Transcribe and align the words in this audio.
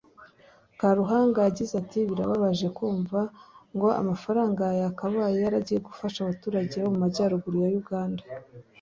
Karuhanga 0.79 1.39
yagize 1.47 1.73
ati 1.81 1.99
“Birababaje 2.09 2.67
kumva 2.77 3.19
ngo 3.75 3.87
amafaranga 4.01 4.63
yakabaye 4.81 5.37
yaragiye 5.45 5.79
gufasha 5.87 6.17
abaturage 6.21 6.75
bo 6.83 6.89
mu 6.93 6.99
majyaruguru 7.03 7.57
ya 7.65 7.71
Uganda 7.83 8.23